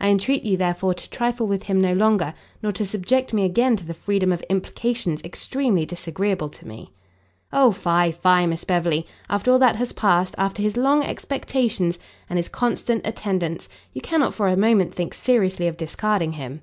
[0.00, 2.32] I entreat you, therefore, to trifle with him no longer,
[2.62, 6.92] nor to subject me again to the freedom of implications extremely disagreeable to me."
[7.52, 9.06] "O fie, fie, Miss Beverley!
[9.28, 11.98] after all that has passed, after his long expectations,
[12.30, 16.62] and his constant attendance, you cannot for a moment think seriously of discarding him."